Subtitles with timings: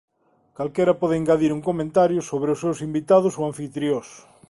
[0.57, 4.07] Calquera pode engadir un comentario sobre os seus invitados ou anfitrións.